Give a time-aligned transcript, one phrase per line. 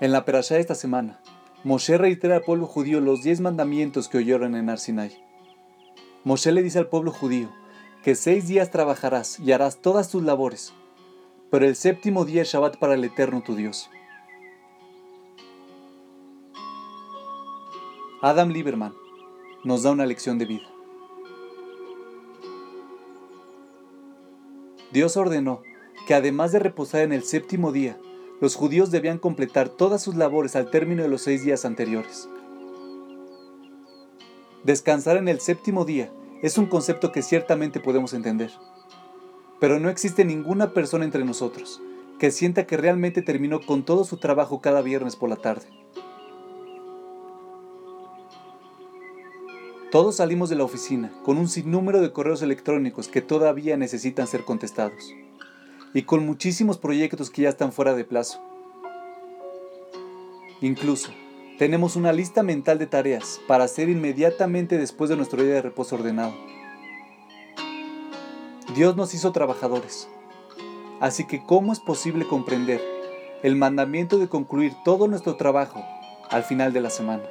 [0.00, 1.20] En la perashá de esta semana,
[1.64, 5.10] Moshe reitera al pueblo judío los diez mandamientos que oyeron en Arsinai.
[6.22, 7.48] Moshe le dice al pueblo judío
[8.04, 10.72] que seis días trabajarás y harás todas tus labores,
[11.50, 13.90] pero el séptimo día es Shabbat para el Eterno tu Dios.
[18.22, 18.94] Adam Lieberman
[19.64, 20.68] nos da una lección de vida.
[24.92, 25.62] Dios ordenó
[26.06, 27.98] que además de reposar en el séptimo día,
[28.40, 32.28] los judíos debían completar todas sus labores al término de los seis días anteriores.
[34.64, 36.10] Descansar en el séptimo día
[36.42, 38.52] es un concepto que ciertamente podemos entender,
[39.60, 41.80] pero no existe ninguna persona entre nosotros
[42.18, 45.66] que sienta que realmente terminó con todo su trabajo cada viernes por la tarde.
[49.92, 54.44] Todos salimos de la oficina con un sinnúmero de correos electrónicos que todavía necesitan ser
[54.44, 55.14] contestados
[55.94, 58.40] y con muchísimos proyectos que ya están fuera de plazo.
[60.60, 61.10] Incluso,
[61.58, 65.96] tenemos una lista mental de tareas para hacer inmediatamente después de nuestro día de reposo
[65.96, 66.34] ordenado.
[68.74, 70.08] Dios nos hizo trabajadores,
[71.00, 72.80] así que ¿cómo es posible comprender
[73.42, 75.82] el mandamiento de concluir todo nuestro trabajo
[76.30, 77.24] al final de la semana?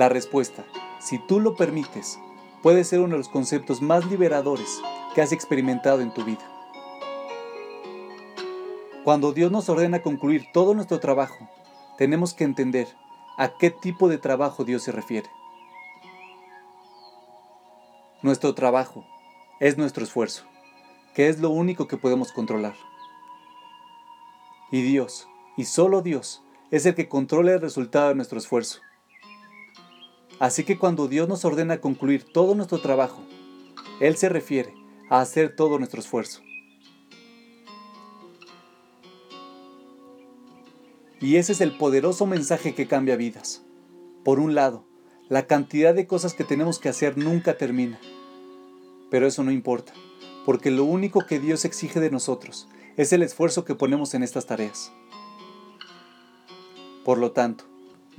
[0.00, 0.64] La respuesta,
[0.98, 2.18] si tú lo permites,
[2.62, 4.80] puede ser uno de los conceptos más liberadores
[5.14, 6.40] que has experimentado en tu vida.
[9.04, 11.50] Cuando Dios nos ordena concluir todo nuestro trabajo,
[11.98, 12.88] tenemos que entender
[13.36, 15.28] a qué tipo de trabajo Dios se refiere.
[18.22, 19.04] Nuestro trabajo
[19.60, 20.46] es nuestro esfuerzo,
[21.14, 22.74] que es lo único que podemos controlar.
[24.72, 25.28] Y Dios,
[25.58, 28.80] y solo Dios, es el que controla el resultado de nuestro esfuerzo.
[30.40, 33.22] Así que cuando Dios nos ordena concluir todo nuestro trabajo,
[34.00, 34.74] Él se refiere
[35.10, 36.40] a hacer todo nuestro esfuerzo.
[41.20, 43.62] Y ese es el poderoso mensaje que cambia vidas.
[44.24, 44.86] Por un lado,
[45.28, 48.00] la cantidad de cosas que tenemos que hacer nunca termina.
[49.10, 49.92] Pero eso no importa,
[50.46, 52.66] porque lo único que Dios exige de nosotros
[52.96, 54.90] es el esfuerzo que ponemos en estas tareas.
[57.04, 57.64] Por lo tanto,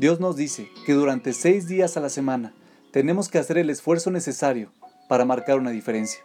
[0.01, 2.55] Dios nos dice que durante seis días a la semana
[2.89, 4.71] tenemos que hacer el esfuerzo necesario
[5.07, 6.23] para marcar una diferencia.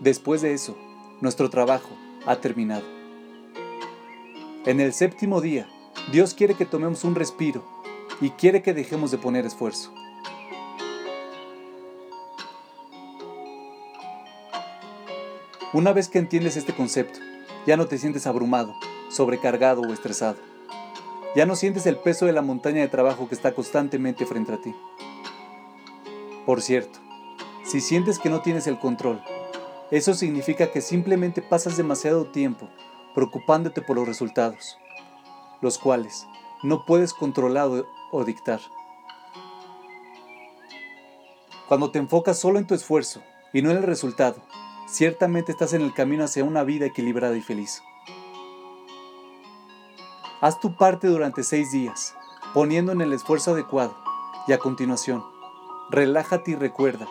[0.00, 0.78] Después de eso,
[1.20, 1.90] nuestro trabajo
[2.24, 2.86] ha terminado.
[4.64, 5.68] En el séptimo día,
[6.10, 7.62] Dios quiere que tomemos un respiro
[8.22, 9.92] y quiere que dejemos de poner esfuerzo.
[15.74, 17.18] Una vez que entiendes este concepto,
[17.66, 18.74] ya no te sientes abrumado,
[19.10, 20.49] sobrecargado o estresado.
[21.36, 24.60] Ya no sientes el peso de la montaña de trabajo que está constantemente frente a
[24.60, 24.74] ti.
[26.44, 26.98] Por cierto,
[27.64, 29.22] si sientes que no tienes el control,
[29.92, 32.68] eso significa que simplemente pasas demasiado tiempo
[33.14, 34.76] preocupándote por los resultados,
[35.60, 36.26] los cuales
[36.64, 37.68] no puedes controlar
[38.10, 38.60] o dictar.
[41.68, 44.42] Cuando te enfocas solo en tu esfuerzo y no en el resultado,
[44.88, 47.82] ciertamente estás en el camino hacia una vida equilibrada y feliz.
[50.42, 52.14] Haz tu parte durante seis días,
[52.54, 53.94] poniendo en el esfuerzo adecuado,
[54.48, 55.22] y a continuación,
[55.90, 57.06] relájate y recuerda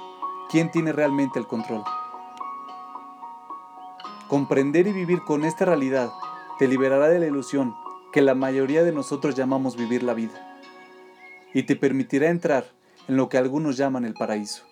[0.49, 1.83] quién tiene realmente el control.
[4.27, 6.09] Comprender y vivir con esta realidad
[6.57, 7.75] te liberará de la ilusión
[8.11, 10.59] que la mayoría de nosotros llamamos vivir la vida,
[11.53, 12.65] y te permitirá entrar
[13.07, 14.68] en lo que algunos llaman el paraíso.